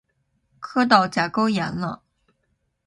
[0.59, 2.01] 磕到甲沟炎了！